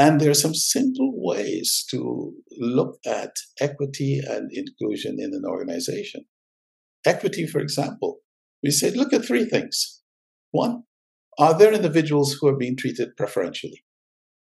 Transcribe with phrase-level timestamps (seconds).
[0.00, 6.24] And there are some simple ways to look at equity and inclusion in an organization.
[7.04, 8.20] Equity, for example,
[8.62, 10.00] we say, look at three things.
[10.52, 10.84] One,
[11.38, 13.84] are there individuals who are being treated preferentially?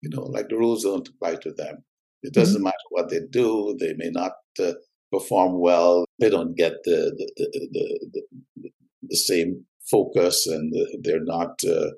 [0.01, 1.83] You know, like the rules don't apply to them.
[2.23, 2.63] It doesn't mm-hmm.
[2.63, 4.75] matter what they do, they may not uh,
[5.11, 8.21] perform well, they don't get the, the, the,
[8.61, 8.69] the,
[9.09, 11.89] the same focus, and they're not uh,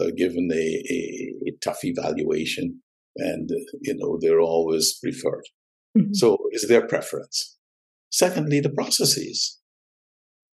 [0.00, 2.80] uh, given a, a, a tough evaluation
[3.16, 5.44] and you know they're always preferred.
[5.96, 6.14] Mm-hmm.
[6.14, 7.58] So is their preference.
[8.10, 9.58] Secondly, the processes.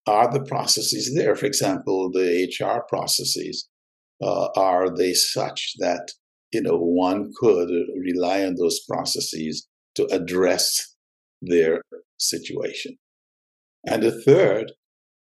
[0.05, 1.35] Are the processes there?
[1.35, 3.67] For example, the HR processes,
[4.23, 6.11] uh, are they such that
[6.53, 7.69] you know one could
[7.99, 10.95] rely on those processes to address
[11.41, 11.81] their
[12.17, 12.97] situation?
[13.85, 14.71] And the third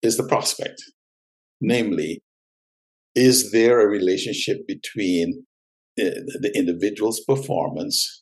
[0.04, 0.82] is the prospect,
[1.60, 2.22] namely,
[3.16, 5.46] is there a relationship between
[6.00, 8.22] Eh, the individual's performance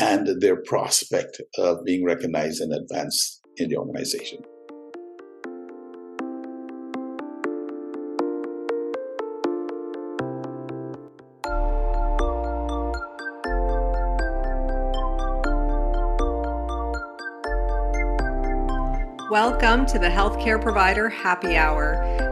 [0.00, 4.40] and their prospect of being recognized and advanced in the organization.
[19.30, 22.31] Welcome to the Healthcare Provider Happy Hour.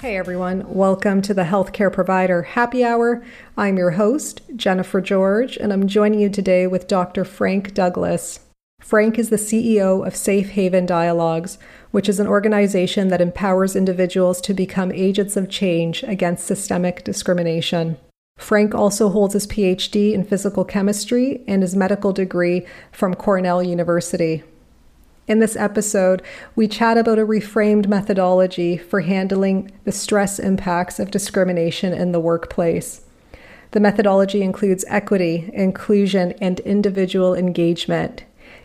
[0.00, 3.20] Hey everyone, welcome to the Healthcare Provider Happy Hour.
[3.56, 7.24] I'm your host, Jennifer George, and I'm joining you today with Dr.
[7.24, 8.38] Frank Douglas.
[8.80, 11.58] Frank is the CEO of Safe Haven Dialogues,
[11.90, 17.96] which is an organization that empowers individuals to become agents of change against systemic discrimination.
[18.36, 24.44] Frank also holds his PhD in physical chemistry and his medical degree from Cornell University.
[25.28, 26.22] In this episode,
[26.56, 32.20] we chat about a reframed methodology for handling the stress impacts of discrimination in the
[32.20, 33.02] workplace.
[33.72, 38.24] The methodology includes equity, inclusion, and individual engagement,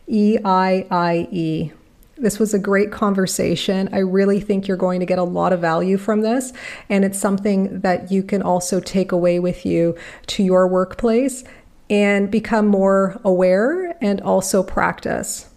[0.10, 1.74] EIIE.
[2.16, 3.90] This was a great conversation.
[3.92, 6.54] I really think you're going to get a lot of value from this,
[6.88, 9.98] and it's something that you can also take away with you
[10.28, 11.44] to your workplace
[11.90, 15.50] and become more aware and also practice.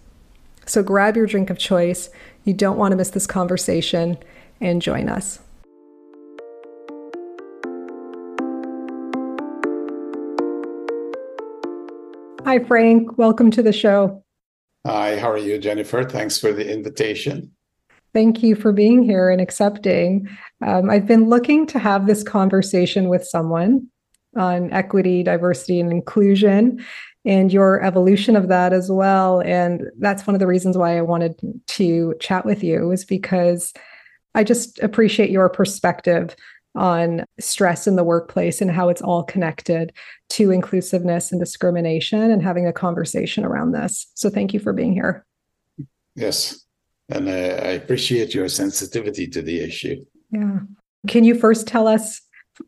[0.67, 2.11] So grab your drink of choice.
[2.45, 4.19] You don't want to miss this conversation
[4.61, 5.39] and join us.
[12.45, 13.17] Hi, Frank.
[13.17, 14.23] Welcome to the show.
[14.87, 16.05] Hi, how are you, Jennifer?
[16.05, 17.53] Thanks for the invitation.
[18.13, 20.29] Thank you for being here and accepting.
[20.65, 23.89] Um, I've been looking to have this conversation with someone
[24.37, 26.85] on equity, diversity, and inclusion
[27.27, 29.41] and your evolution of that as well.
[29.41, 31.35] And that's one of the reasons why I wanted
[31.67, 33.75] to chat with you, is because
[34.35, 36.37] I just appreciate your perspective
[36.77, 39.93] on stress in the workplace and how it's all connected
[40.29, 44.07] to inclusiveness and discrimination and having a conversation around this.
[44.15, 45.25] So thank you for being here.
[46.15, 46.65] Yes.
[47.09, 50.05] And I appreciate your sensitivity to the issue.
[50.31, 50.61] Yeah.
[51.09, 52.21] Can you first tell us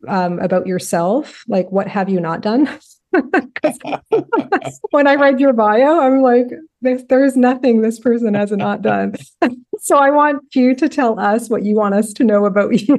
[0.07, 1.43] um, about yourself?
[1.47, 2.69] Like, what have you not done?
[4.91, 6.47] when I read your bio, I'm like,
[6.81, 9.15] there's nothing this person has not done.
[9.79, 12.97] so I want you to tell us what you want us to know about you,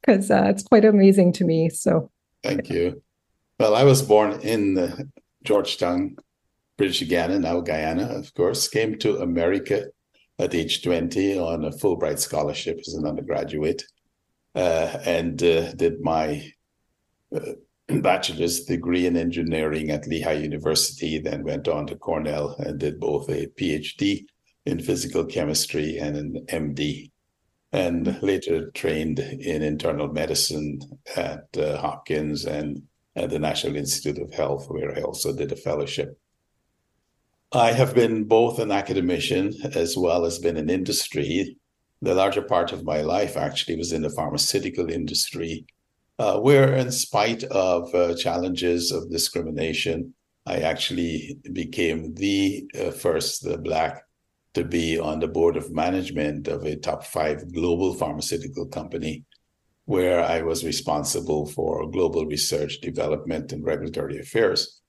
[0.00, 1.70] because uh, it's quite amazing to me.
[1.70, 2.10] So
[2.42, 3.02] thank you.
[3.58, 5.10] Well, I was born in
[5.42, 6.16] Georgetown,
[6.76, 9.86] British Guiana, now Guyana, of course, came to America
[10.38, 13.82] at age 20 on a Fulbright scholarship as an undergraduate
[14.54, 16.52] uh, and uh, did my
[17.34, 17.52] uh,
[18.02, 23.28] bachelor's degree in engineering at Lehigh University, then went on to Cornell and did both
[23.30, 24.26] a PhD
[24.66, 27.10] in physical chemistry and an MD,
[27.72, 30.80] and later trained in internal medicine
[31.16, 32.82] at uh, Hopkins and
[33.16, 36.18] at the National Institute of Health, where I also did a fellowship.
[37.52, 41.56] I have been both an academician as well as been in industry.
[42.02, 45.64] The larger part of my life actually was in the pharmaceutical industry,
[46.18, 50.14] uh, where, in spite of uh, challenges of discrimination,
[50.46, 54.02] I actually became the uh, first Black
[54.54, 59.24] to be on the board of management of a top five global pharmaceutical company,
[59.84, 64.80] where I was responsible for global research, development, and regulatory affairs,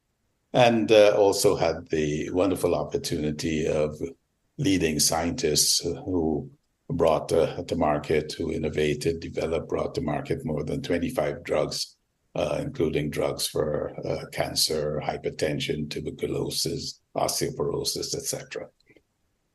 [0.54, 3.96] and uh, also had the wonderful opportunity of
[4.58, 6.50] leading scientists who
[6.89, 11.95] brought uh, to market, who innovated, developed, brought to market more than 25 drugs,
[12.36, 18.68] uh, including drugs for uh, cancer, hypertension, tuberculosis, osteoporosis, etc.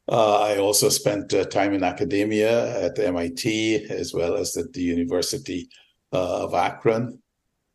[0.06, 4.82] Uh, I also spent uh, time in academia at MIT as well as at the
[4.82, 5.69] University
[6.12, 7.20] of Akron,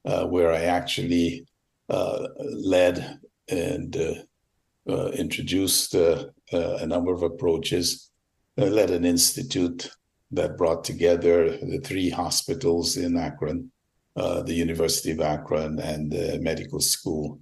[0.03, 1.45] where I actually
[1.89, 3.19] led
[3.49, 3.97] and
[4.87, 8.08] introduced a number of approaches.
[8.59, 9.89] I led an institute
[10.31, 13.71] that brought together the three hospitals in Akron,
[14.15, 17.39] the University of Akron, and the medical school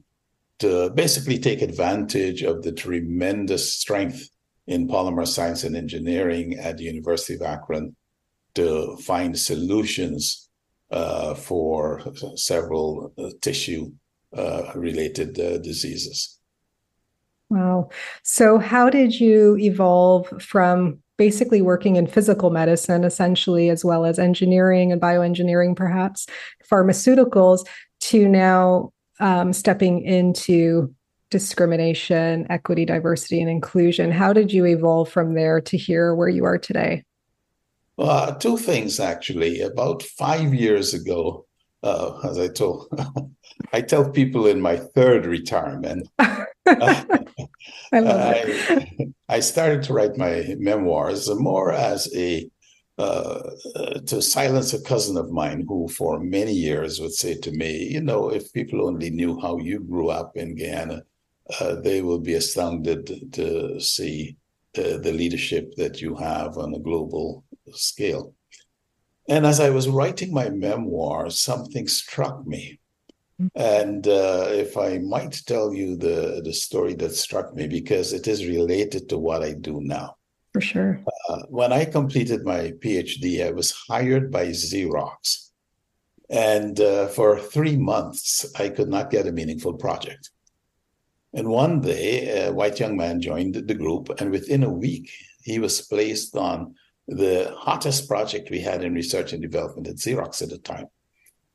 [0.60, 4.30] to basically take advantage of the tremendous strength
[4.66, 7.96] in polymer science and engineering at the University of Akron
[8.56, 10.50] to find solutions
[10.92, 12.02] uh, for
[12.36, 13.92] several uh, tissue
[14.36, 16.40] uh, related uh, diseases.
[17.50, 17.90] Wow.
[18.24, 24.20] So, how did you evolve from basically working in physical medicine, essentially, as well as
[24.20, 26.28] engineering and bioengineering, perhaps
[26.72, 27.66] pharmaceuticals,
[28.00, 30.94] to now um, stepping into
[31.30, 34.12] discrimination, equity, diversity, and inclusion.
[34.12, 37.04] How did you evolve from there to here where you are today?
[37.98, 39.62] Uh, two things actually.
[39.62, 41.46] About five years ago,
[41.84, 42.88] uh, as I told,
[43.74, 46.08] I tell people in my third retirement,
[47.94, 52.50] I, I, I, started to write my memoirs more as a
[52.98, 53.52] uh,
[54.08, 58.02] to silence a cousin of mine who, for many years, would say to me, "You
[58.02, 61.04] know, if people only knew how you grew up in Guyana,
[61.60, 64.36] uh, they will be astounded to see
[64.78, 68.34] uh, the leadership that you have on a global scale.
[69.30, 72.80] And as I was writing my memoir, something struck me.
[73.56, 78.28] And uh, if I might tell you the, the story that struck me, because it
[78.28, 80.16] is related to what I do now.
[80.54, 81.04] For sure.
[81.30, 85.50] Uh, when I completed my PhD, I was hired by Xerox.
[86.30, 90.32] And uh, for three months, I could not get a meaningful project.
[91.34, 95.12] And one day, a white young man joined the group, and within a week,
[95.44, 96.74] he was placed on
[97.08, 100.88] the hottest project we had in research and development at Xerox at the time.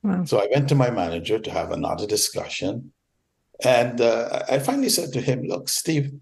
[0.02, 0.24] Wow.
[0.24, 2.92] So I went to my manager to have another discussion.
[3.64, 6.12] And uh, I finally said to him, Look, Steve,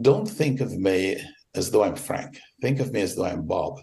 [0.00, 1.22] don't think of me
[1.54, 2.40] as though I'm Frank.
[2.62, 3.80] Think of me as though I'm Bob.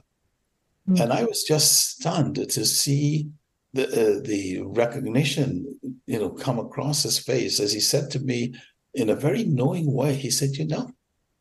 [0.89, 1.01] Mm-hmm.
[1.01, 3.29] And I was just stunned to see
[3.73, 8.55] the, uh, the recognition, you know, come across his face as he said to me,
[8.93, 10.89] in a very knowing way, he said, You know,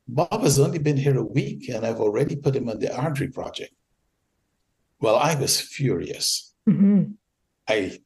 [0.09, 3.33] Bob has only been here a week and I've already put him on the Ardrey
[3.33, 3.73] project.
[5.00, 6.52] Well, I was furious.
[6.69, 7.12] Mm-hmm.
[7.69, 7.99] I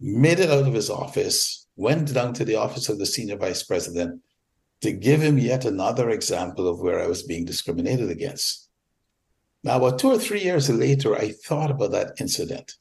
[0.00, 3.62] made it out of his office, went down to the office of the senior vice
[3.62, 4.20] president
[4.80, 8.68] to give him yet another example of where I was being discriminated against.
[9.62, 12.72] Now, about two or three years later, I thought about that incident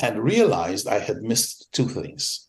[0.00, 2.48] and realized I had missed two things.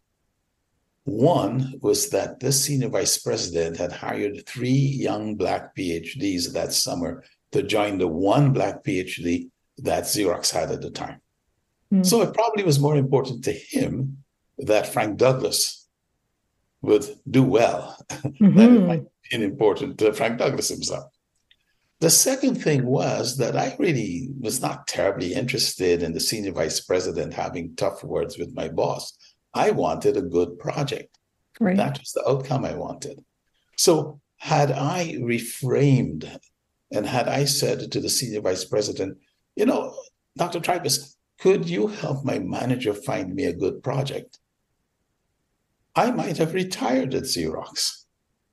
[1.06, 7.24] One was that this senior vice president had hired three young Black PhDs that summer
[7.52, 9.50] to join the one Black PhD
[9.80, 11.20] that Xerox had at the time.
[11.94, 12.06] Mm.
[12.06, 14.18] So it probably was more important to him
[14.58, 15.88] that Frank Douglas
[16.82, 18.58] would do well mm-hmm.
[18.58, 21.06] than it might be important to Frank Douglas himself.
[22.00, 26.82] The second thing was that I really was not terribly interested in the senior vice
[26.82, 29.18] president having tough words with my boss.
[29.54, 31.18] I wanted a good project.
[31.60, 31.78] Right.
[31.78, 33.24] That was the outcome I wanted.
[33.78, 36.38] So, had I reframed
[36.92, 39.18] and had I said to the senior vice president,
[39.56, 39.96] you know,
[40.36, 40.60] Dr.
[40.60, 41.13] Tribus,
[41.44, 44.40] could you help my manager find me a good project?
[45.94, 48.06] I might have retired at Xerox.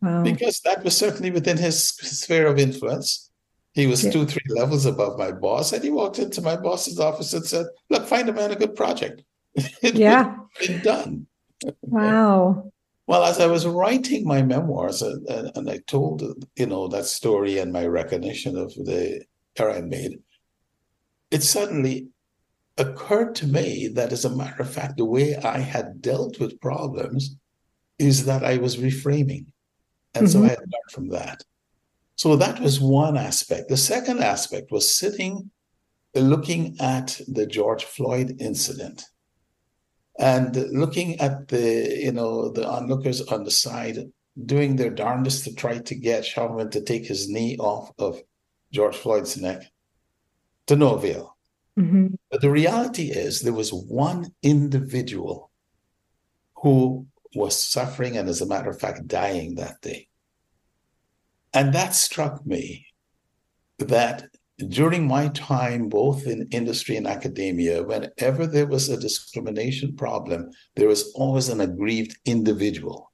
[0.02, 0.25] Wow.
[0.25, 3.30] Because that was certainly within his sphere of influence.
[3.75, 4.11] He was yeah.
[4.11, 7.66] two, three levels above my boss, and he walked into my boss's office and said,
[7.90, 9.23] "Look, find a man a good project."
[9.54, 11.26] it yeah, been done.
[11.82, 12.73] Wow.
[13.06, 16.23] well, as I was writing my memoirs, and, and, and, I told
[16.56, 19.23] you know that story and my recognition of the
[19.56, 20.18] error I made,
[21.30, 22.09] it suddenly
[22.80, 26.60] occurred to me that, as a matter of fact, the way I had dealt with
[26.60, 27.37] problems
[27.99, 29.46] is that I was reframing.
[30.14, 30.40] And mm-hmm.
[30.40, 31.44] so I had learned from that.
[32.16, 33.68] So that was one aspect.
[33.68, 35.50] The second aspect was sitting,
[36.14, 39.04] looking at the George Floyd incident
[40.18, 44.10] and looking at the, you know, the onlookers on the side
[44.44, 48.20] doing their darndest to try to get Chauvin to take his knee off of
[48.72, 49.62] George Floyd's neck
[50.66, 51.37] to no avail.
[51.79, 52.15] Mm-hmm.
[52.31, 55.50] But the reality is, there was one individual
[56.57, 60.09] who was suffering and, as a matter of fact, dying that day.
[61.53, 62.87] And that struck me
[63.79, 64.25] that
[64.69, 70.89] during my time, both in industry and academia, whenever there was a discrimination problem, there
[70.89, 73.11] was always an aggrieved individual.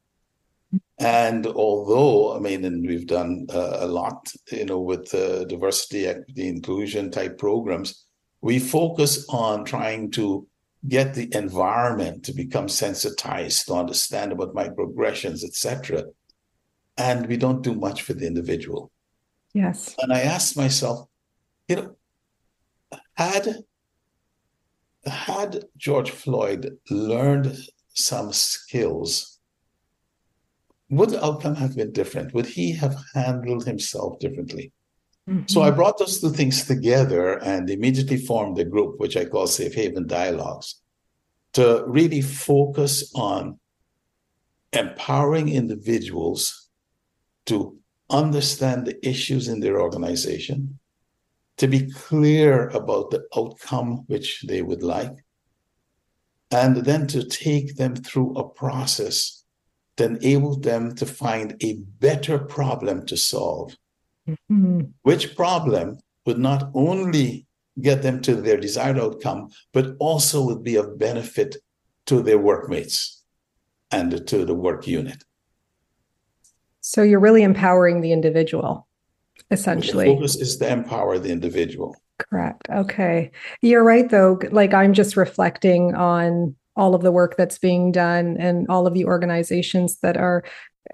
[0.98, 6.06] And although, I mean, and we've done uh, a lot, you know, with uh, diversity,
[6.06, 8.06] equity, inclusion type programs,
[8.40, 10.46] we focus on trying to
[10.88, 16.04] get the environment to become sensitized to understand about microaggressions, etc.
[16.96, 18.90] And we don't do much for the individual.
[19.52, 19.94] Yes.
[19.98, 21.08] And I asked myself,
[21.68, 21.96] you know,
[23.14, 23.64] had
[25.06, 27.56] had George Floyd learned
[27.94, 29.38] some skills,
[30.90, 32.34] would the outcome have been different?
[32.34, 34.72] Would he have handled himself differently?
[35.28, 35.46] Mm-hmm.
[35.48, 39.46] So I brought those two things together and immediately formed a group, which I call
[39.46, 40.76] Safe Haven Dialogues,
[41.54, 43.58] to really focus on
[44.72, 46.68] empowering individuals
[47.46, 47.76] to
[48.08, 50.78] understand the issues in their organization,
[51.56, 55.24] to be clear about the outcome which they would like,
[56.52, 59.44] and then to take them through a process
[59.96, 63.74] that enable them to find a better problem to solve
[64.28, 64.80] mm-hmm.
[65.02, 67.46] which problem would not only
[67.80, 71.56] get them to their desired outcome, but also would be of benefit
[72.06, 73.22] to their workmates
[73.90, 75.24] and to the work unit.
[76.80, 78.86] So you're really empowering the individual,
[79.50, 80.06] essentially.
[80.06, 81.96] The focus is to empower the individual.
[82.18, 82.68] Correct.
[82.70, 83.30] Okay.
[83.60, 84.38] You're right, though.
[84.50, 88.94] Like I'm just reflecting on all of the work that's being done and all of
[88.94, 90.44] the organizations that are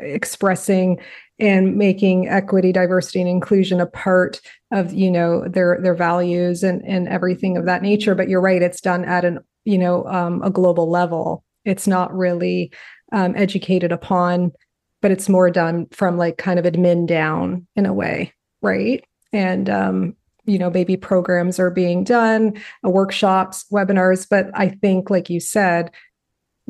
[0.00, 0.98] expressing
[1.38, 4.40] and making equity diversity and inclusion a part
[4.72, 8.14] of you know their their values and and everything of that nature.
[8.14, 11.44] But you're right it's done at an you know um, a global level.
[11.64, 12.72] It's not really
[13.12, 14.52] um, educated upon
[15.00, 19.04] but it's more done from like kind of admin down in a way right?
[19.32, 25.10] And um, you know maybe programs are being done uh, workshops webinars but i think
[25.10, 25.90] like you said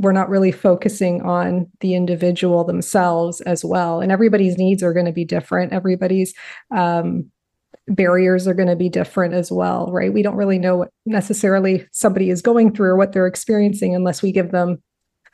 [0.02, 4.00] we're not really focusing on the individual themselves as well.
[4.00, 5.73] And everybody's needs are going to be different.
[5.73, 6.35] Everybody's
[6.75, 7.30] um,
[7.87, 10.12] barriers are going to be different as well, right?
[10.12, 14.23] We don't really know what necessarily somebody is going through or what they're experiencing unless
[14.23, 14.82] we give them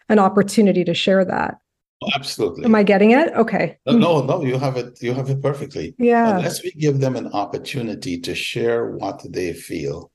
[0.08, 1.56] an opportunity to share that.
[2.14, 2.64] Absolutely.
[2.64, 3.32] Am I getting it?
[3.34, 3.76] Okay.
[3.86, 5.02] No, no, you have it.
[5.02, 5.94] You have it perfectly.
[5.98, 6.36] Yeah.
[6.36, 10.12] Unless we give them an opportunity to share what they feel,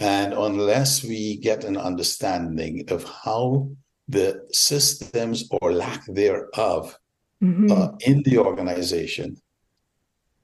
[0.00, 3.70] and unless we get an understanding of how
[4.10, 6.98] the systems or lack thereof
[7.42, 7.70] mm-hmm.
[7.70, 9.36] uh, in the organization,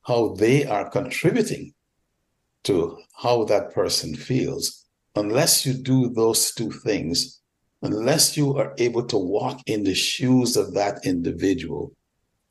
[0.03, 1.75] how they are contributing
[2.65, 7.41] to how that person feels, unless you do those two things,
[7.83, 11.93] unless you are able to walk in the shoes of that individual,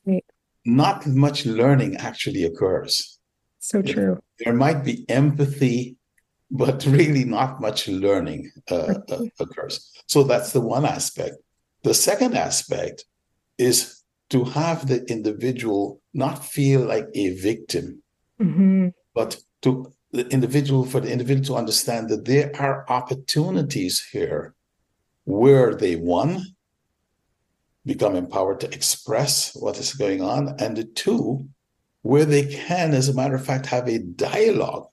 [0.05, 0.24] right.
[0.65, 3.19] not much learning actually occurs.
[3.60, 4.22] So true.
[4.39, 5.98] There might be empathy
[6.52, 9.92] but really not much learning uh, uh, occurs.
[10.08, 11.36] So that's the one aspect.
[11.84, 13.06] The second aspect
[13.58, 18.02] is to have the individual not feel like a victim,
[18.42, 18.90] mm-hmm.
[19.14, 24.54] but to the individual for the individual to understand that there are opportunities here
[25.25, 26.44] where they one
[27.86, 31.48] become empowered to express what is going on, and the two
[32.02, 34.88] where they can, as a matter of fact, have a dialogue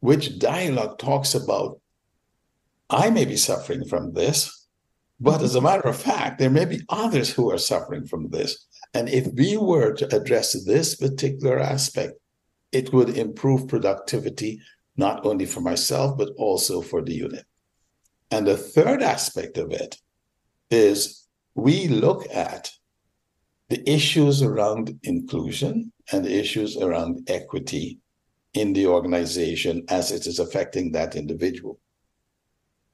[0.00, 1.80] which dialogue talks about
[2.90, 4.66] I may be suffering from this,
[5.20, 8.66] but as a matter of fact, there may be others who are suffering from this.
[8.94, 12.14] And if we were to address this particular aspect,
[12.72, 14.60] it would improve productivity,
[14.96, 17.44] not only for myself, but also for the unit.
[18.32, 19.96] And the third aspect of it
[20.70, 22.72] is we look at
[23.68, 28.00] the issues around inclusion and the issues around equity
[28.54, 31.78] in the organization as it is affecting that individual.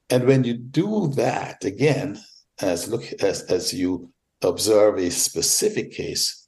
[0.09, 2.19] And when you do that, again,
[2.59, 4.11] as look as, as you
[4.41, 6.47] observe a specific case,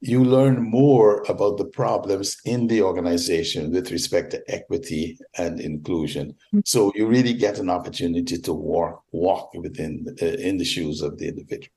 [0.00, 6.28] you learn more about the problems in the organization with respect to equity and inclusion.
[6.28, 6.60] Mm-hmm.
[6.66, 11.18] So you really get an opportunity to walk walk within uh, in the shoes of
[11.18, 11.72] the individual.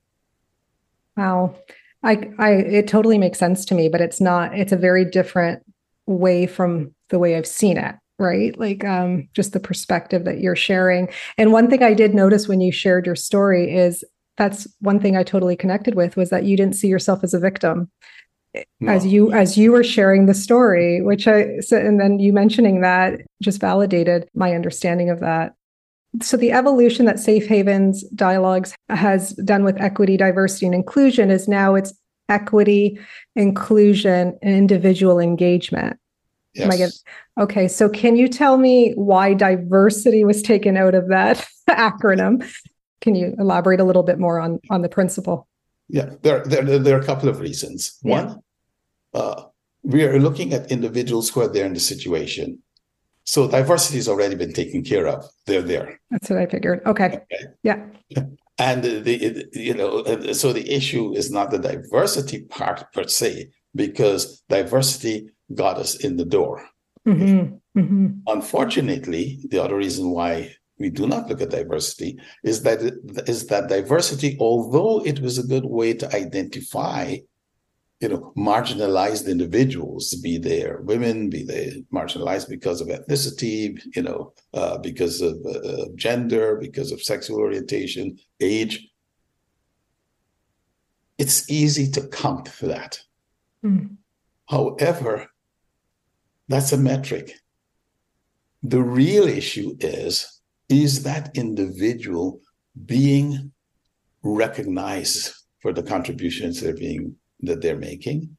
[1.15, 1.55] Wow,
[2.03, 4.53] I, I it totally makes sense to me, but it's not.
[4.53, 5.63] It's a very different
[6.07, 8.57] way from the way I've seen it right?
[8.57, 11.09] Like um just the perspective that you're sharing.
[11.37, 14.03] And one thing i did notice when you shared your story is
[14.37, 17.39] that's one thing i totally connected with was that you didn't see yourself as a
[17.39, 17.89] victim.
[18.79, 18.91] No.
[18.91, 22.81] as you as you were sharing the story which i so, and then you mentioning
[22.81, 25.53] that just validated my understanding of that.
[26.23, 31.47] So the evolution that safe havens dialogues has done with equity diversity and inclusion is
[31.47, 31.93] now it's
[32.29, 32.99] equity
[33.35, 35.97] inclusion and individual engagement
[36.53, 36.65] yes.
[36.65, 36.91] Am I get,
[37.39, 42.47] okay so can you tell me why diversity was taken out of that acronym
[43.01, 45.47] can you elaborate a little bit more on on the principle
[45.89, 47.97] yeah, there, there, there are a couple of reasons.
[48.03, 48.25] Yeah.
[48.25, 48.39] One,
[49.13, 49.43] uh,
[49.83, 52.59] we are looking at individuals who are there in the situation.
[53.23, 55.25] So diversity has already been taken care of.
[55.45, 55.99] They're there.
[56.11, 56.81] That's what I figured.
[56.85, 57.05] Okay.
[57.05, 57.45] okay.
[57.63, 57.85] Yeah.
[58.59, 64.41] And the you know so the issue is not the diversity part per se because
[64.49, 66.65] diversity got us in the door.
[67.07, 67.79] Mm-hmm.
[67.79, 68.07] Mm-hmm.
[68.25, 72.79] Unfortunately, the other reason why we do not look at diversity is that
[73.27, 77.17] is that diversity, although it was a good way to identify,
[77.99, 84.33] you know, marginalized individuals, be there women, be they marginalized because of ethnicity, you know,
[84.53, 88.87] uh, because of uh, gender, because of sexual orientation, age.
[91.17, 93.01] It's easy to count for that.
[93.65, 93.97] Mm.
[94.47, 95.27] However,
[96.47, 97.33] that's a metric.
[98.61, 102.41] The real issue is is that individual
[102.85, 103.51] being
[104.21, 108.37] recognized for the contributions they're being that they're making?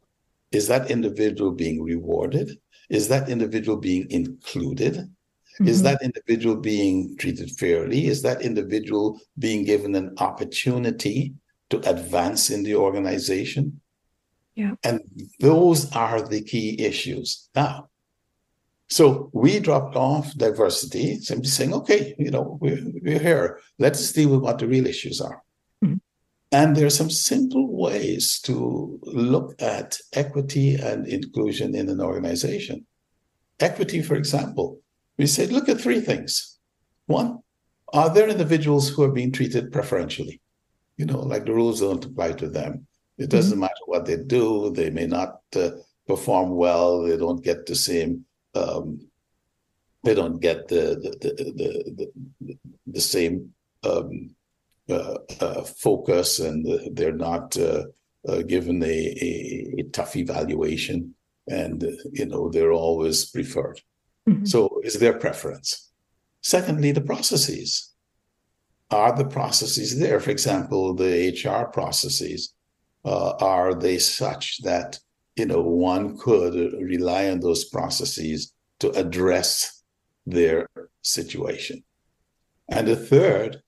[0.53, 2.59] Is that individual being rewarded?
[2.89, 4.95] Is that individual being included?
[4.95, 5.69] Mm-hmm.
[5.69, 8.07] is that individual being treated fairly?
[8.07, 11.35] Is that individual being given an opportunity
[11.71, 13.81] to advance in the organization?
[14.55, 14.75] Yeah.
[14.85, 15.01] And
[15.41, 17.49] those are the key issues.
[17.57, 17.89] Now
[18.89, 23.61] so we dropped off diversity, simply saying, okay, you know, we're, we're here.
[23.79, 25.43] Let's deal with what the real issues are.
[26.51, 32.87] And there are some simple ways to look at equity and inclusion in an organization.
[33.61, 34.81] Equity, for example,
[35.19, 36.59] we say, look at three things.
[37.07, 37.41] One,
[37.93, 40.41] are there individuals who are being treated preferentially?
[40.97, 42.87] You know, like the rules don't apply to them.
[43.19, 43.61] It doesn't mm-hmm.
[43.61, 45.71] matter what they do, they may not uh,
[46.07, 49.01] perform well, they don't get the same um,
[50.05, 51.53] they don't get the the the
[51.97, 52.09] the,
[52.41, 53.53] the, the same
[53.85, 54.35] um,
[55.83, 57.85] focus, and they're not uh,
[58.29, 61.15] uh, given a, a, a, tough evaluation,
[61.47, 63.81] and you know they're always preferred.
[64.29, 64.47] Mm-hmm.
[64.47, 65.91] So, is their preference?
[66.43, 67.95] Secondly, the processes.
[68.91, 70.19] Are the processes there?
[70.19, 72.55] For example, the HR processes.
[73.05, 74.99] Uh, are they such that
[75.39, 79.83] you know, one could rely on those processes to address
[80.27, 80.69] their
[81.03, 81.85] situation.
[82.69, 83.63] And the third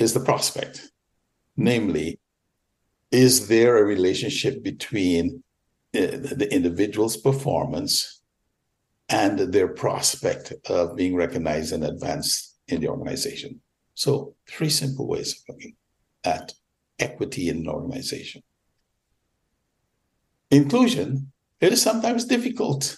[0.00, 0.90] is the prospect,
[1.56, 2.18] namely,
[3.10, 5.42] is there a relationship between
[5.94, 8.22] uh, the individual's performance
[9.08, 13.60] and their prospect of being recognized and advanced in the organization?
[13.94, 15.76] So, three simple ways of looking
[16.24, 16.54] at
[16.98, 18.42] equity in an organization.
[20.50, 22.96] Inclusion, it is sometimes difficult.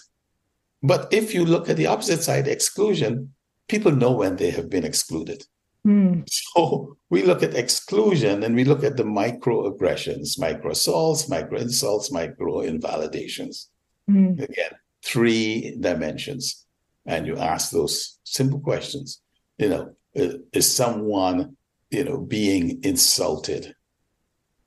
[0.81, 3.33] But if you look at the opposite side, exclusion,
[3.67, 5.43] people know when they have been excluded.
[5.85, 6.23] Mm.
[6.29, 12.11] So we look at exclusion and we look at the microaggressions, micro assaults, micro insults,
[12.11, 13.69] micro invalidations.
[14.09, 14.41] Mm.
[14.41, 14.71] Again,
[15.03, 16.65] three dimensions.
[17.05, 19.21] And you ask those simple questions.
[19.57, 21.57] You know, is someone,
[21.91, 23.75] you know, being insulted?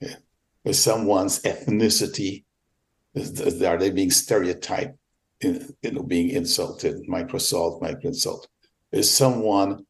[0.00, 0.16] Yeah.
[0.64, 2.44] Is someone's ethnicity
[3.16, 4.98] are they being stereotyped,
[5.40, 8.46] you know, being insulted, micro assault, micro insult?
[8.92, 9.85] Is someone,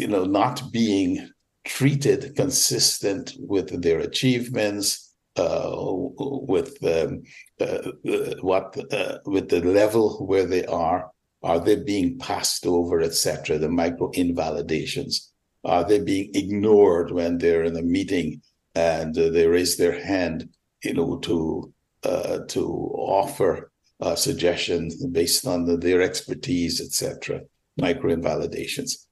[0.00, 1.30] you know, not being
[1.64, 7.22] treated consistent with their achievements, uh, with um,
[7.60, 7.90] uh,
[8.40, 11.10] what, uh, with the level where they are?
[11.42, 13.58] Are they being passed over, etc.?
[13.58, 15.32] The micro invalidations.
[15.64, 18.40] Are they being ignored when they're in a meeting
[18.74, 20.48] and uh, they raise their hand
[20.86, 21.72] you know, to
[22.04, 27.40] uh, to offer uh, suggestions based on the, their expertise, etc.
[27.78, 29.05] Micro invalidations.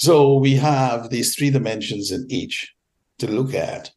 [0.00, 2.74] So we have these three dimensions in each
[3.18, 3.90] to look at.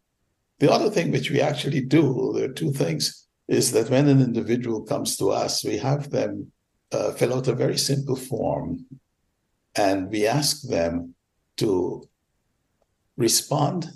[0.59, 4.21] The other thing which we actually do, there are two things, is that when an
[4.21, 6.51] individual comes to us, we have them
[6.91, 8.85] uh, fill out a very simple form
[9.75, 11.15] and we ask them
[11.57, 12.03] to
[13.15, 13.87] respond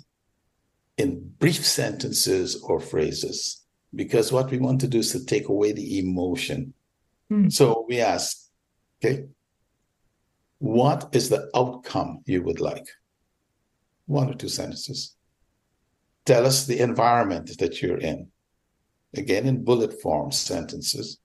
[0.96, 5.72] in brief sentences or phrases because what we want to do is to take away
[5.72, 6.72] the emotion.
[7.30, 7.52] Mm.
[7.52, 8.48] So we ask,
[9.04, 9.26] okay,
[10.58, 12.86] what is the outcome you would like?
[14.06, 15.14] One or two sentences.
[16.24, 18.28] Tell us the environment that you're in.
[19.16, 21.18] Again, in bullet form sentences.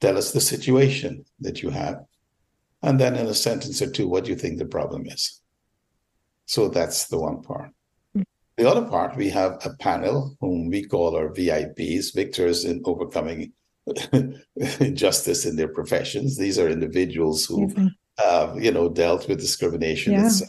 [0.00, 2.04] Tell us the situation that you have.
[2.82, 5.40] And then in a sentence or two, what do you think the problem is?
[6.46, 7.70] So that's the one part.
[8.16, 8.22] Mm-hmm.
[8.56, 13.52] The other part, we have a panel whom we call our VIPs, victors in overcoming
[14.80, 16.36] injustice in their professions.
[16.36, 17.68] These are individuals who
[18.18, 20.26] have, you know, dealt with discrimination, yeah.
[20.26, 20.48] etc.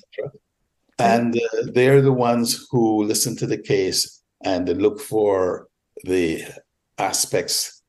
[1.00, 5.68] And uh, they're the ones who listen to the case and look for
[6.04, 6.44] the
[6.98, 7.82] aspects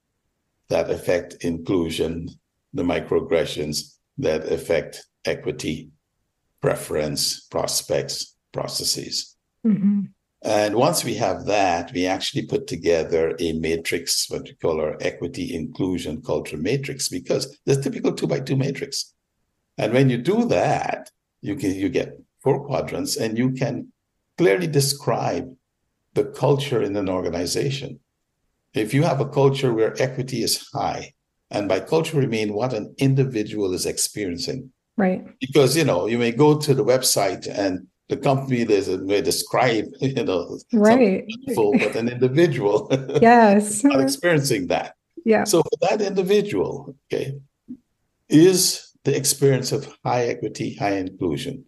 [0.69, 2.29] that affect inclusion,
[2.73, 5.91] the microaggressions that affect equity,
[6.61, 9.37] preference, prospects, processes.
[9.67, 10.03] Mm-hmm.
[10.45, 14.97] And once we have that, we actually put together a matrix, what we call our
[15.01, 19.15] equity inclusion culture matrix, because there's typical two by two matrix.
[19.79, 23.93] And when you do that, you can you get four quadrants and you can
[24.39, 25.53] clearly describe
[26.15, 28.01] the culture in an organization.
[28.75, 31.13] If you have a culture where equity is high,
[31.51, 34.73] and by culture we mean what an individual is experiencing.
[34.97, 35.25] Right.
[35.41, 39.23] Because you know, you may go to the website and the company there's a may
[39.23, 42.89] describe you know right but an individual
[43.23, 47.33] yes not experiencing that yeah so for that individual okay
[48.29, 51.65] is the experience of high equity high inclusion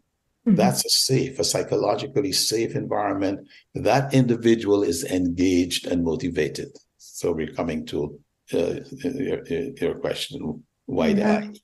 [0.47, 0.57] mm-hmm.
[0.57, 7.53] that's a safe a psychologically safe environment that individual is engaged and motivated so we're
[7.53, 8.18] coming to
[8.53, 9.42] uh, your,
[9.81, 11.14] your question why yeah.
[11.14, 11.59] that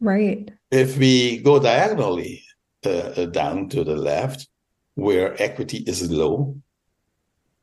[0.00, 2.42] right if we go diagonally
[2.84, 4.48] uh, down to the left,
[4.94, 6.56] where equity is low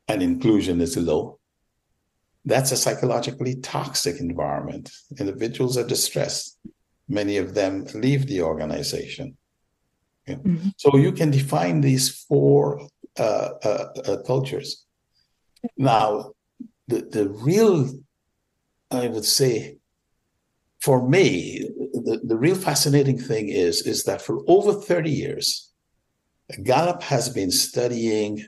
[0.08, 1.38] and inclusion is low,
[2.44, 4.90] that's a psychologically toxic environment.
[5.18, 6.58] Individuals are distressed.
[7.08, 9.36] Many of them leave the organization.
[10.26, 10.36] Yeah.
[10.36, 10.68] Mm-hmm.
[10.78, 12.88] So you can define these four
[13.18, 14.84] uh, uh, uh, cultures.
[15.76, 16.32] Now,
[16.88, 17.90] the, the real,
[18.90, 19.78] I would say,
[20.80, 21.60] for me,
[21.92, 25.72] the, the real fascinating thing is, is that for over 30 years,
[26.62, 28.46] Gallup has been studying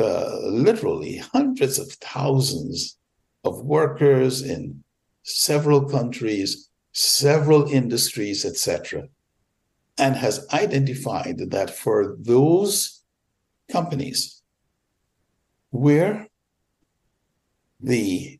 [0.00, 2.98] uh, literally hundreds of thousands
[3.44, 4.82] of workers in
[5.22, 9.08] several countries, several industries, etc.,
[9.96, 13.02] and has identified that for those
[13.70, 14.42] companies
[15.70, 16.28] where
[17.80, 18.38] the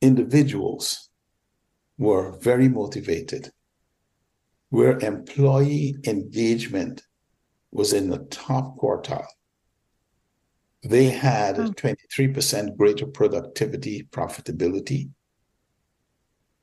[0.00, 1.10] individuals
[1.98, 3.50] were very motivated,
[4.70, 7.02] where employee engagement
[7.70, 9.26] was in the top quartile.
[10.82, 11.62] They had hmm.
[11.62, 11.70] oh.
[11.70, 15.10] 23% greater productivity, profitability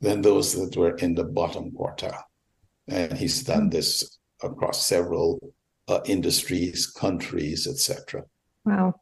[0.01, 2.23] than those that were in the bottom quartile.
[2.87, 5.39] And he's done this across several
[5.87, 8.23] uh, industries, countries, etc.
[8.65, 8.95] Wow.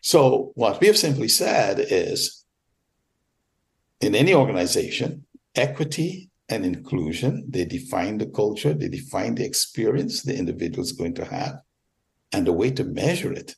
[0.00, 2.44] So, what we have simply said is
[4.00, 10.36] in any organization, equity and inclusion, they define the culture, they define the experience the
[10.36, 11.60] individual is going to have.
[12.32, 13.56] And the way to measure it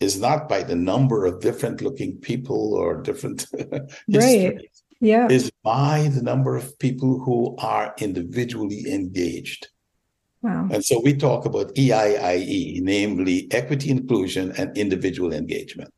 [0.00, 3.46] is not by the number of different looking people or different
[4.12, 4.60] right.
[5.02, 5.26] Yeah.
[5.28, 9.66] Is by the number of people who are individually engaged.
[10.42, 10.68] Wow.
[10.70, 15.92] And so we talk about EIIE, namely equity, inclusion, and individual engagement.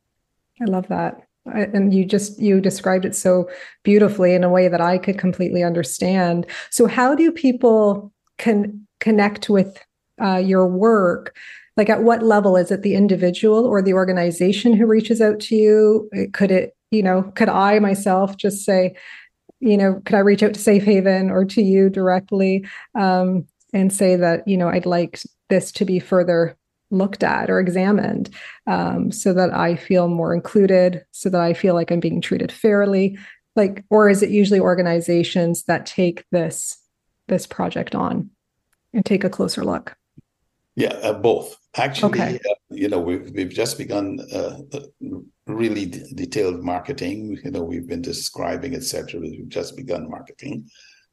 [0.61, 3.49] I love that and you just you described it so
[3.83, 9.51] beautifully in a way that i could completely understand so how do people can connect
[9.51, 9.79] with
[10.23, 11.37] uh, your work
[11.77, 15.57] like at what level is it the individual or the organization who reaches out to
[15.57, 18.95] you could it you know could i myself just say
[19.61, 23.93] you know could i reach out to safe haven or to you directly um, and
[23.93, 26.57] say that you know i'd like this to be further
[26.95, 28.31] looked at or examined
[28.67, 32.53] um, so that I feel more included, so that I feel like I'm being treated
[32.53, 33.19] fairly?
[33.57, 36.79] Like, or is it usually organizations that take this
[37.29, 38.31] this project on
[38.93, 39.97] and take a closer look?
[40.77, 41.57] Yeah, uh, both.
[41.77, 42.41] Actually, okay.
[42.51, 44.57] uh, you know, we've we've just begun uh,
[45.47, 47.39] really d- detailed marketing.
[47.45, 49.21] You know, we've been describing, etc.
[49.21, 50.69] We've just begun marketing,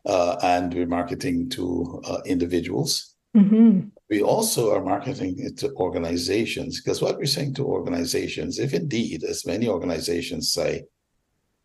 [0.05, 3.15] uh, and we're marketing to uh, individuals.
[3.35, 3.87] Mm-hmm.
[4.09, 9.23] We also are marketing it to organizations because what we're saying to organizations, if indeed,
[9.23, 10.83] as many organizations say,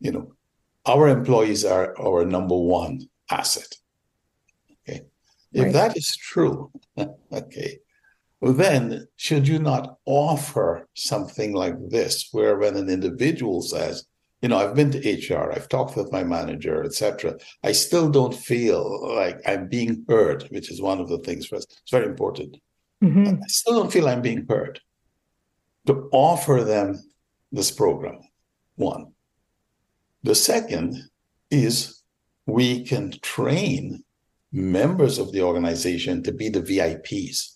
[0.00, 0.32] you know,
[0.85, 3.74] our employees are our number one asset.
[4.88, 5.02] Okay,
[5.52, 5.72] if right.
[5.72, 6.70] that is true,
[7.32, 7.78] okay,
[8.40, 14.07] well, then should you not offer something like this, where when an individual says,
[14.42, 17.37] you know, I've been to HR, I've talked with my manager, etc.
[17.64, 21.57] I still don't feel like I'm being heard, which is one of the things for
[21.57, 21.64] us.
[21.64, 22.57] It's very important.
[23.03, 23.42] Mm-hmm.
[23.42, 24.81] I still don't feel I'm being heard.
[25.87, 27.03] To offer them
[27.53, 28.18] this program,
[28.75, 29.12] one.
[30.22, 30.96] The second
[31.51, 32.03] is
[32.46, 34.05] we can train
[34.53, 37.56] members of the organization to be the VIPs.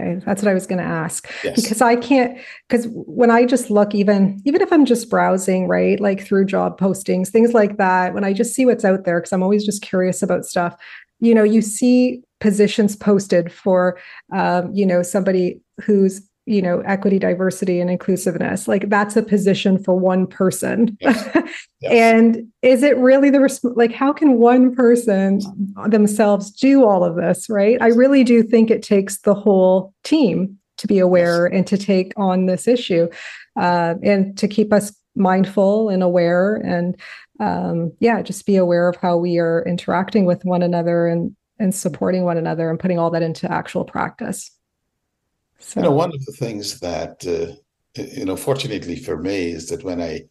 [0.00, 1.54] Okay, that's what I was going to ask yes.
[1.54, 2.36] because I can't
[2.68, 6.80] because when I just look even even if I'm just browsing right like through job
[6.80, 9.82] postings things like that when I just see what's out there because I'm always just
[9.82, 10.76] curious about stuff
[11.20, 13.98] you know you see positions posted for
[14.34, 19.82] um, you know somebody who's you know equity diversity and inclusiveness like that's a position
[19.82, 21.28] for one person yes.
[21.80, 21.92] Yes.
[21.92, 25.40] and is it really the resp- like how can one person
[25.88, 30.58] themselves do all of this right i really do think it takes the whole team
[30.78, 31.58] to be aware yes.
[31.58, 33.06] and to take on this issue
[33.60, 36.98] uh, and to keep us mindful and aware and
[37.40, 41.74] um, yeah just be aware of how we are interacting with one another and and
[41.74, 44.50] supporting one another and putting all that into actual practice
[45.58, 45.80] so.
[45.80, 47.54] You know, one of the things that, uh,
[47.94, 50.24] you know, fortunately for me is that when I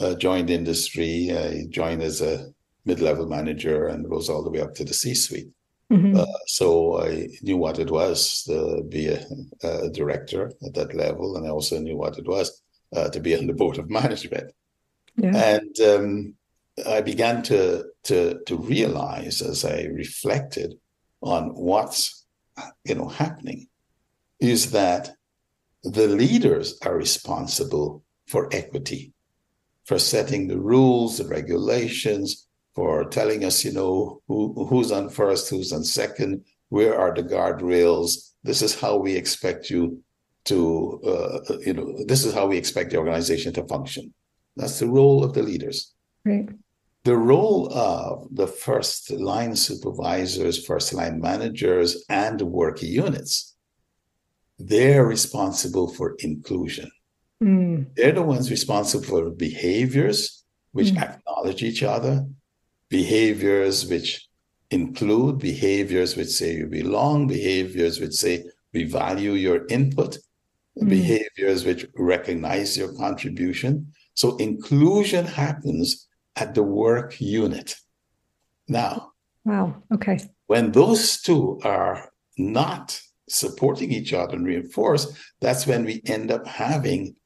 [0.00, 2.52] uh, joined industry, I joined as a
[2.84, 5.48] mid level manager and rose all the way up to the C suite.
[5.92, 6.18] Mm-hmm.
[6.18, 9.24] Uh, so I knew what it was to be a,
[9.62, 12.62] a, director at that level, and I also knew what it was
[12.96, 14.52] uh, to be on the board of management.
[15.16, 15.36] Yeah.
[15.36, 16.34] And um,
[16.88, 20.74] I began to to to realize as I reflected
[21.22, 22.24] on what's
[22.84, 23.68] you know happening
[24.40, 25.10] is that
[25.82, 29.12] the leaders are responsible for equity,
[29.84, 35.48] for setting the rules, the regulations, for telling us, you know, who, who's on first,
[35.50, 38.32] who's on second, where are the guardrails.
[38.42, 40.02] This is how we expect you
[40.46, 44.12] to, uh, you know, this is how we expect the organization to function.
[44.56, 45.92] That's the role of the leaders.
[46.24, 46.48] Right.
[47.04, 53.53] The role of the first line supervisors, first line managers, and work units
[54.58, 56.90] they're responsible for inclusion.
[57.42, 57.94] Mm.
[57.96, 61.00] They're the ones responsible for behaviors which mm.
[61.00, 62.26] acknowledge each other,
[62.88, 64.28] behaviors which
[64.70, 70.18] include behaviors which say you belong, behaviors which say we value your input,
[70.80, 70.88] mm.
[70.88, 73.92] behaviors which recognize your contribution.
[74.14, 77.76] So inclusion happens at the work unit.
[78.68, 79.12] Now,
[79.44, 80.18] wow, okay.
[80.46, 83.00] When those two are not
[83.34, 87.16] supporting each other and reinforce, that's when we end up having,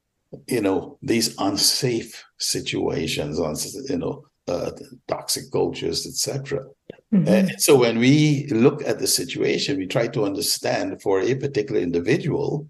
[0.46, 3.54] you know, these unsafe situations, on
[3.88, 4.70] you know, uh,
[5.06, 6.64] toxic cultures, etc.
[7.12, 7.56] Mm-hmm.
[7.58, 12.68] so when we look at the situation, we try to understand for a particular individual,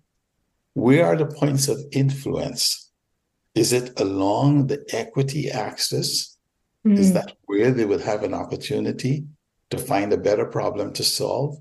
[0.75, 2.91] where are the points of influence?
[3.55, 6.37] Is it along the equity axis?
[6.87, 6.99] Mm-hmm.
[6.99, 9.25] Is that where they would have an opportunity
[9.71, 11.59] to find a better problem to solve?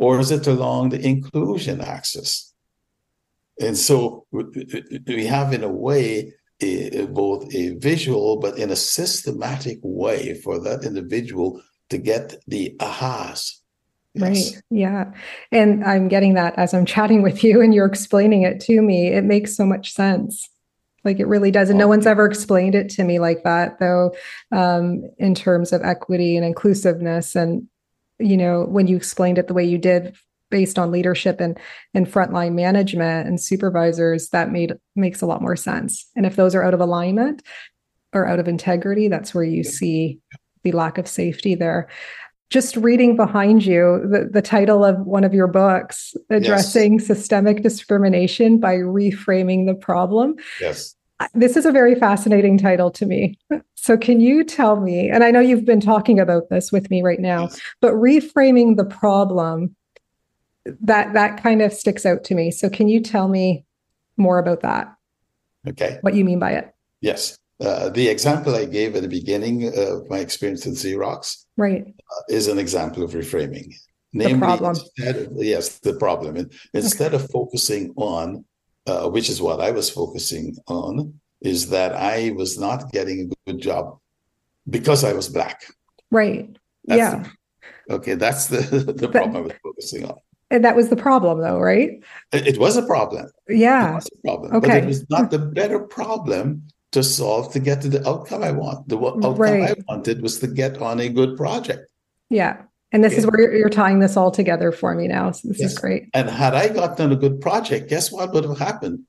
[0.00, 2.54] Or is it along the inclusion axis?
[3.60, 6.32] And so we have, in a way,
[6.62, 11.60] a, both a visual but in a systematic way for that individual
[11.90, 13.58] to get the ahas.
[14.14, 14.54] Yes.
[14.54, 14.62] Right.
[14.70, 15.12] Yeah.
[15.52, 19.08] And I'm getting that as I'm chatting with you and you're explaining it to me.
[19.08, 20.48] It makes so much sense.
[21.04, 21.68] Like it really does.
[21.68, 24.14] And no one's ever explained it to me like that, though,
[24.50, 27.36] um, in terms of equity and inclusiveness.
[27.36, 27.68] And
[28.20, 30.16] you know, when you explained it the way you did
[30.50, 31.58] based on leadership and
[31.94, 36.06] and frontline management and supervisors, that made makes a lot more sense.
[36.16, 37.42] And if those are out of alignment
[38.12, 40.18] or out of integrity, that's where you see
[40.62, 41.88] the lack of safety there.
[42.50, 47.06] Just reading behind you, the, the title of one of your books, Addressing yes.
[47.06, 50.34] Systemic Discrimination by Reframing the Problem.
[50.60, 50.96] Yes
[51.34, 53.38] this is a very fascinating title to me.
[53.74, 57.02] So, can you tell me, and I know you've been talking about this with me
[57.02, 57.48] right now,
[57.80, 59.74] but reframing the problem
[60.80, 62.50] that that kind of sticks out to me.
[62.50, 63.64] So, can you tell me
[64.16, 64.94] more about that?
[65.68, 65.98] Okay.
[66.02, 66.74] What you mean by it?
[67.00, 67.38] Yes.
[67.60, 71.84] Uh, the example I gave at the beginning of my experience at Xerox right.
[71.86, 73.74] Uh, is an example of reframing.
[74.12, 74.76] Namely, the problem.
[74.76, 76.36] Of, yes, the problem.
[76.36, 77.22] And instead okay.
[77.22, 78.44] of focusing on
[78.86, 83.50] uh, which is what I was focusing on, is that I was not getting a
[83.50, 83.98] good job
[84.68, 85.62] because I was black.
[86.10, 86.56] Right.
[86.84, 87.24] That's yeah.
[87.88, 88.60] The, okay, that's the
[88.96, 90.16] the problem I was focusing on.
[90.50, 92.02] And that was the problem, though, right?
[92.32, 93.30] It, it was a problem.
[93.48, 93.92] Yeah.
[93.92, 94.54] It was a problem.
[94.56, 94.68] Okay.
[94.68, 98.50] But it was not the better problem to solve to get to the outcome I
[98.50, 98.88] want.
[98.88, 99.70] The outcome right.
[99.70, 101.88] I wanted was to get on a good project.
[102.30, 102.62] Yeah.
[102.92, 105.30] And this is where you're, you're, tying this all together for me now.
[105.30, 105.72] So this yes.
[105.72, 106.08] is great.
[106.12, 109.04] And had I gotten a good project, guess what would have happened?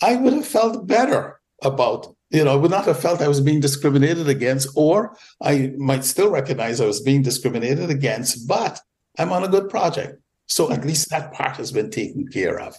[0.00, 3.40] I would have felt better about, you know, I would not have felt I was
[3.40, 8.80] being discriminated against, or I might still recognize I was being discriminated against, but
[9.18, 10.20] I'm on a good project.
[10.46, 12.76] So at least that part has been taken care of.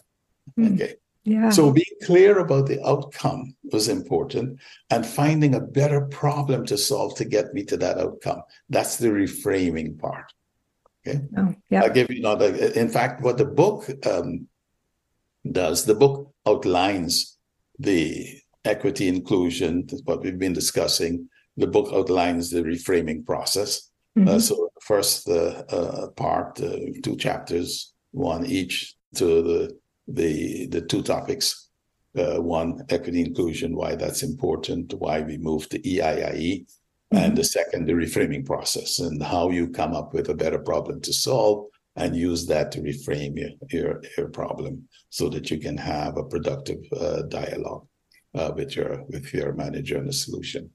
[0.58, 0.76] Mm.
[0.76, 0.96] Okay.
[1.28, 1.50] Yeah.
[1.50, 7.18] So being clear about the outcome was important and finding a better problem to solve
[7.18, 8.44] to get me to that outcome.
[8.70, 10.32] That's the reframing part.
[11.08, 11.22] Okay.
[11.38, 11.84] Oh, yeah.
[11.84, 14.48] I'll give you, know, the, in fact, what the book um,
[15.50, 17.38] does, the book outlines
[17.80, 21.30] the equity inclusion, what we've been discussing.
[21.56, 23.90] The book outlines the reframing process.
[24.16, 24.30] Uh, mm-hmm.
[24.30, 30.82] Uh, so first uh, uh, part, uh, two chapters, one each to the the the
[30.82, 31.70] two topics.
[32.18, 36.66] Uh, one, equity inclusion, why that's important, why we moved to EIIE,
[37.14, 37.24] mm-hmm.
[37.24, 41.02] and the second, the reframing process and how you come up with a better problem
[41.02, 45.78] to solve and use that to reframe your your, your problem so that you can
[45.78, 47.88] have a productive uh, dialogue
[48.36, 50.70] uh, with your with your manager and the solution.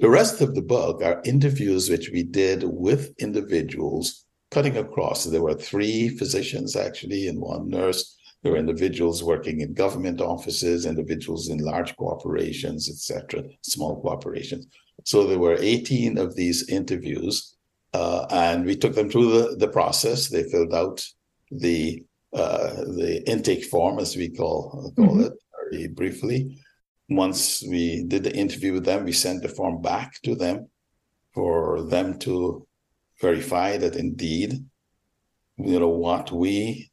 [0.00, 5.24] The rest of the book are interviews which we did with individuals cutting across.
[5.24, 8.16] There were three physicians actually and one nurse.
[8.42, 14.66] There were individuals working in government offices, individuals in large corporations, etc., small corporations.
[15.04, 17.56] So there were 18 of these interviews,
[17.92, 20.28] uh, and we took them through the, the process.
[20.28, 21.04] They filled out
[21.50, 25.20] the uh, the intake form, as we call call mm-hmm.
[25.20, 25.32] it,
[25.70, 26.58] very briefly
[27.08, 30.68] once we did the interview with them, we sent the form back to them
[31.34, 32.66] for them to
[33.20, 34.64] verify that indeed,
[35.56, 36.90] you know, what we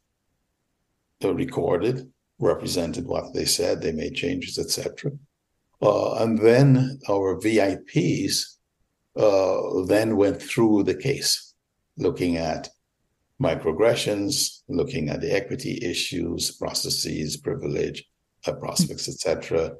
[1.22, 3.80] recorded represented what they said.
[3.80, 5.12] They made changes, etc.
[5.82, 8.58] Uh, and then our VIPs
[9.16, 11.54] uh, then went through the case,
[11.96, 12.68] looking at
[13.42, 18.04] microaggressions, looking at the equity issues, processes, privilege,
[18.46, 19.72] uh, prospects, etc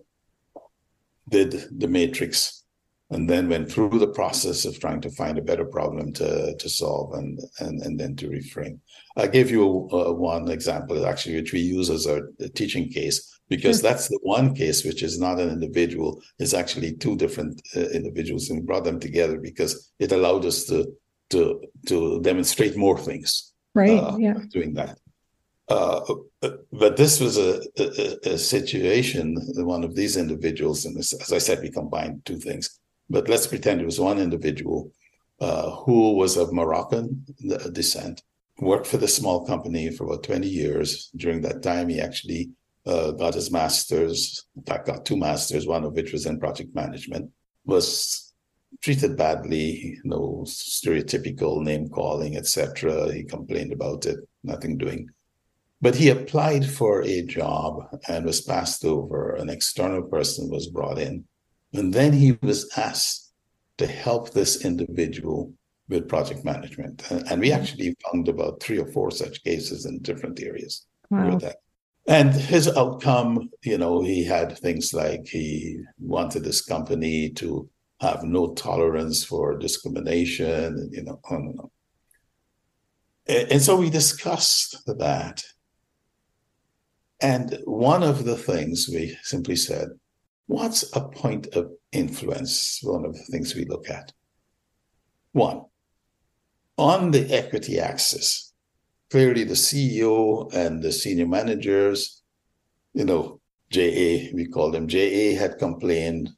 [1.28, 2.64] did the matrix
[3.10, 6.68] and then went through the process of trying to find a better problem to, to
[6.68, 8.78] solve and, and, and then to reframe.
[9.16, 12.22] I gave you uh, one example, actually, which we use as a
[12.54, 13.90] teaching case, because sure.
[13.90, 18.48] that's the one case which is not an individual, it's actually two different uh, individuals,
[18.48, 20.86] and we brought them together because it allowed us to,
[21.30, 23.52] to, to demonstrate more things.
[23.74, 23.98] Right.
[23.98, 24.38] Uh, yeah.
[24.50, 24.98] Doing that.
[25.68, 26.00] Uh,
[26.72, 31.38] but this was a, a, a, situation, one of these individuals, and this, as I
[31.38, 32.78] said, we combined two things.
[33.08, 34.90] But let's pretend it was one individual
[35.40, 37.24] uh, who was of Moroccan
[37.72, 38.22] descent,
[38.58, 41.10] worked for this small company for about 20 years.
[41.16, 42.50] During that time, he actually
[42.86, 46.74] uh, got his master's, in fact, got two masters, one of which was in project
[46.74, 47.30] management,
[47.64, 48.32] was
[48.80, 53.12] treated badly, you know, stereotypical name calling, etc.
[53.12, 55.08] He complained about it, nothing doing
[55.82, 59.34] but he applied for a job and was passed over.
[59.34, 61.24] An external person was brought in.
[61.74, 63.32] And then he was asked
[63.78, 65.52] to help this individual
[65.88, 67.02] with project management.
[67.10, 71.36] And, we actually found about three or four such cases in different areas wow.
[71.38, 71.56] that.
[72.06, 77.68] And his outcome, you know, he had things like he wanted this company to
[78.00, 81.70] have no tolerance for discrimination, you know, on and on.
[83.28, 85.44] And so we discussed that.
[87.20, 89.88] And one of the things we simply said,
[90.46, 92.80] what's a point of influence?
[92.82, 94.12] One of the things we look at.
[95.30, 95.62] One,
[96.76, 98.51] on the equity axis,
[99.12, 102.22] clearly the CEO and the senior managers,
[102.94, 103.40] you know,
[103.70, 106.30] JA, we call them JA, had complained,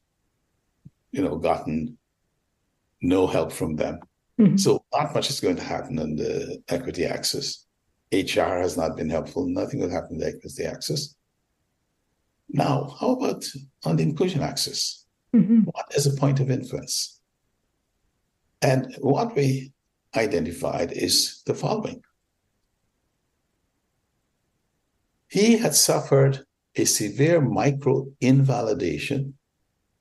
[1.12, 1.97] you know, gotten
[3.01, 4.01] no help from them.
[4.41, 4.57] Mm-hmm.
[4.57, 7.64] So not much is going to happen on the equity axis.
[8.12, 9.47] HR has not been helpful.
[9.47, 11.14] Nothing will happen because the access.
[12.49, 13.45] Now, how about
[13.85, 15.07] on the inclusion axis?
[15.33, 15.61] Mm-hmm.
[15.61, 17.20] What is a point of influence?
[18.62, 19.72] And what we
[20.16, 22.03] identified is the following.
[25.35, 29.37] He had suffered a severe micro invalidation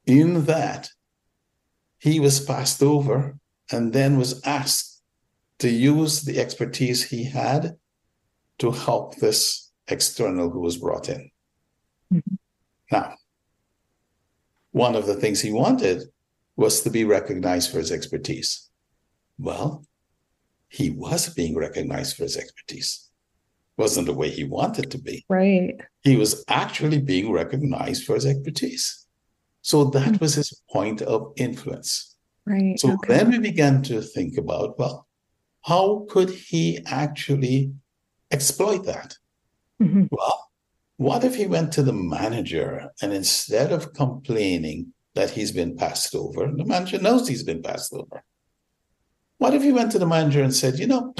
[0.06, 0.90] in that
[1.98, 3.40] he was passed over
[3.72, 5.02] and then was asked
[5.58, 7.78] to use the expertise he had
[8.60, 11.32] to help this external who was brought in.
[12.14, 12.36] Mm-hmm.
[12.92, 13.16] Now,
[14.70, 16.04] one of the things he wanted
[16.58, 18.70] was to be recognized for his expertise.
[19.40, 19.84] Well,
[20.68, 23.10] he was being recognized for his expertise.
[23.78, 25.26] Wasn't the way he wanted to be.
[25.30, 25.76] Right.
[26.04, 29.08] He was actually being recognized for his expertise.
[29.62, 30.24] So that mm-hmm.
[30.24, 32.16] was his point of influence.
[32.46, 32.80] Right.
[32.80, 33.16] So okay.
[33.16, 35.08] then we began to think about, well,
[35.64, 37.74] how could he actually
[38.32, 39.16] exploit that?
[39.82, 40.06] Mm-hmm.
[40.12, 40.52] Well,
[40.98, 46.16] what if he went to the manager and instead of complaining that he's been passed
[46.16, 48.24] over, the manager knows he's been passed over.
[49.38, 51.14] What if he went to the manager and said, you know,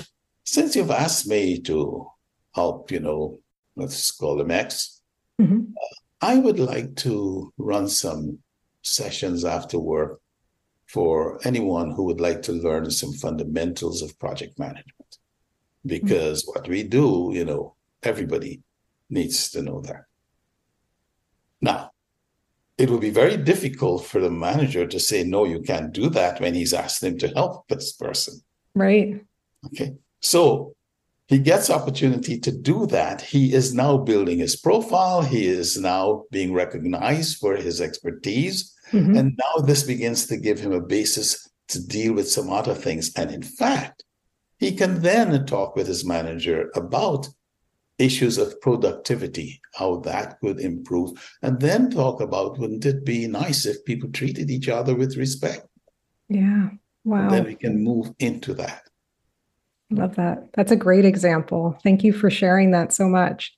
[0.46, 2.08] since you've asked me to
[2.54, 3.40] help, you know,
[3.76, 5.02] let's call him X,
[5.42, 5.62] mm-hmm.
[5.62, 8.40] uh, I would like to run some
[8.82, 10.20] sessions after work
[10.86, 15.18] for anyone who would like to learn some fundamentals of project management.
[15.86, 16.60] Because mm-hmm.
[16.60, 18.62] what we do, you know, everybody
[19.10, 20.04] needs to know that.
[21.62, 21.92] Now,
[22.78, 26.42] it would be very difficult for the manager to say, no, you can't do that
[26.42, 28.42] when he's asked him to help this person.
[28.76, 29.22] Right.
[29.68, 29.94] Okay.
[30.22, 30.74] So
[31.34, 33.22] he gets opportunity to do that.
[33.22, 35.22] He is now building his profile.
[35.22, 38.74] He is now being recognized for his expertise.
[38.92, 39.18] Mm-hmm.
[39.18, 43.12] And now this begins to give him a basis to deal with some other things.
[43.16, 44.04] And in fact,
[44.60, 47.28] he can then talk with his manager about
[47.98, 51.12] issues of productivity, how that could improve,
[51.42, 55.68] and then talk about wouldn't it be nice if people treated each other with respect?
[56.30, 56.70] Yeah.
[57.04, 57.22] Wow.
[57.22, 58.84] And then we can move into that.
[59.94, 60.50] Love that.
[60.54, 61.78] That's a great example.
[61.84, 63.56] Thank you for sharing that so much.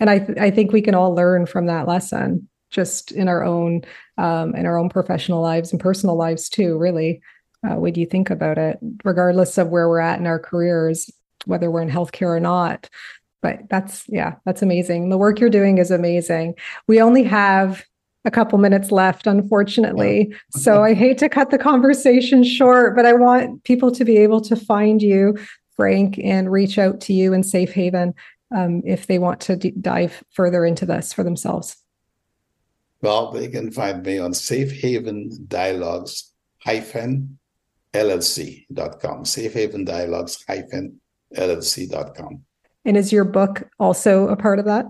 [0.00, 3.44] And I, th- I think we can all learn from that lesson just in our
[3.44, 3.82] own
[4.18, 7.22] um, in our own professional lives and personal lives too really
[7.66, 11.10] uh, when you think about it regardless of where we're at in our careers
[11.46, 12.90] whether we're in healthcare or not
[13.40, 16.54] but that's yeah that's amazing the work you're doing is amazing
[16.88, 17.84] we only have
[18.24, 20.36] a couple minutes left unfortunately yeah.
[20.50, 24.40] so i hate to cut the conversation short but i want people to be able
[24.40, 25.36] to find you
[25.76, 28.14] frank and reach out to you in safe haven
[28.54, 31.84] um, if they want to d- dive further into this for themselves
[33.04, 36.32] well, they can find me on Safe Haven Dialogues
[36.64, 37.38] hyphen
[37.92, 39.26] LLC.com.
[39.26, 41.02] Safe Haven Dialogues hyphen
[41.36, 42.42] LLC.com.
[42.86, 44.86] And is your book also a part of that?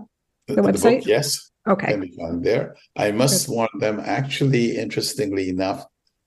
[0.47, 0.99] The, the website?
[0.99, 1.51] Book, yes.
[1.67, 1.87] Okay.
[1.87, 2.77] Can be found there.
[2.95, 3.53] I must Good.
[3.53, 5.85] warn them, actually, interestingly enough,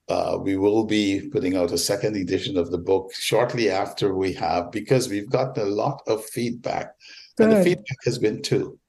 [0.09, 4.33] uh, we will be putting out a second edition of the book shortly after we
[4.33, 6.95] have, because we've gotten a lot of feedback.
[7.37, 7.49] Good.
[7.49, 8.79] And the feedback has been two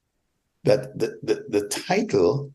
[0.63, 2.53] that the, the, the title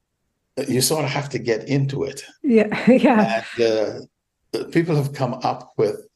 [0.69, 2.25] you sort of have to get into it.
[2.43, 3.43] Yeah, yeah.
[3.59, 4.07] And
[4.55, 6.07] uh, people have come up with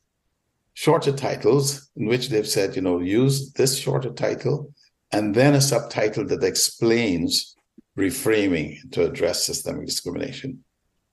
[0.75, 4.73] shorter titles in which they've said, you know, use this shorter title
[5.13, 7.55] and then a subtitle that explains
[7.99, 10.65] reframing to address systemic discrimination.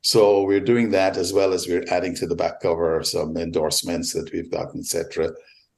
[0.07, 4.13] So we're doing that as well as we're adding to the back cover some endorsements
[4.13, 5.31] that we've gotten, etc.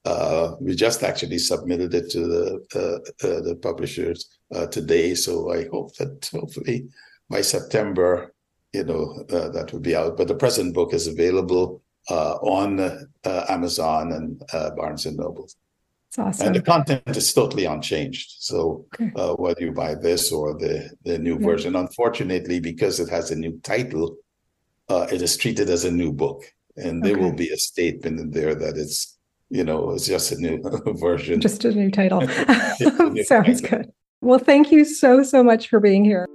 [0.06, 5.52] Uh, we just actually submitted it to the uh, uh, the publishers uh, today, so
[5.52, 6.90] I hope that hopefully
[7.28, 8.36] by September,
[8.72, 10.16] you know, uh, that would be out.
[10.16, 14.44] But the present book is available uh, on Amazon and
[14.78, 15.50] Barnes and Noble.
[16.10, 16.48] It's awesome.
[16.48, 18.38] And the content is totally unchanged.
[18.40, 19.12] So okay.
[19.16, 21.46] Uh, whether you buy this or the the new yeah.
[21.46, 24.16] version, unfortunately, because it has a new title,
[24.90, 26.42] uh, it is treated as a new book,
[26.78, 27.22] and there okay.
[27.22, 30.60] will be a statement in there that it's you know it's just a new
[31.00, 32.22] version, just a new title.
[32.80, 33.78] new Sounds title.
[33.78, 33.94] good.
[34.22, 36.26] Well, thank you so so much for being here.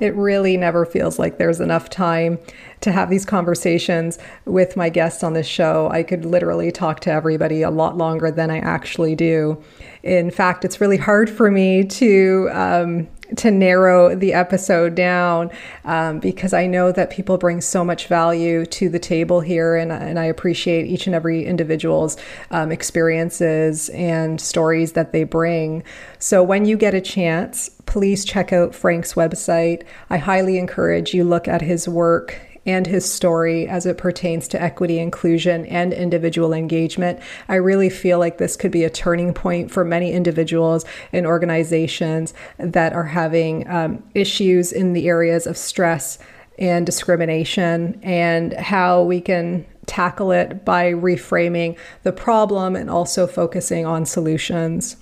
[0.00, 2.38] It really never feels like there's enough time
[2.80, 5.88] to have these conversations with my guests on this show.
[5.90, 9.62] I could literally talk to everybody a lot longer than I actually do.
[10.02, 15.50] In fact, it's really hard for me to um, to narrow the episode down
[15.84, 19.90] um, because I know that people bring so much value to the table here, and,
[19.90, 22.16] and I appreciate each and every individual's
[22.50, 25.82] um, experiences and stories that they bring.
[26.18, 29.82] So when you get a chance, please check out Frank's website.
[30.10, 34.62] I highly encourage you look at his work and his story as it pertains to
[34.62, 37.20] equity, inclusion, and individual engagement.
[37.48, 42.32] I really feel like this could be a turning point for many individuals and organizations
[42.58, 46.18] that are having um, issues in the areas of stress
[46.58, 53.84] and discrimination and how we can tackle it by reframing the problem and also focusing
[53.84, 54.96] on solutions.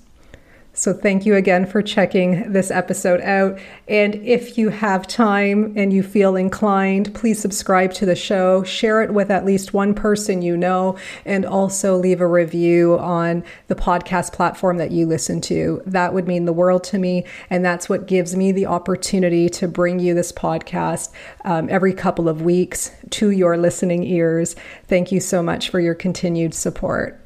[0.75, 3.59] So, thank you again for checking this episode out.
[3.87, 9.03] And if you have time and you feel inclined, please subscribe to the show, share
[9.03, 13.75] it with at least one person you know, and also leave a review on the
[13.75, 15.83] podcast platform that you listen to.
[15.85, 17.25] That would mean the world to me.
[17.51, 21.11] And that's what gives me the opportunity to bring you this podcast
[21.45, 24.55] um, every couple of weeks to your listening ears.
[24.87, 27.22] Thank you so much for your continued support.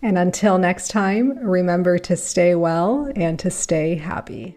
[0.00, 4.56] And until next time, remember to stay well and to stay happy.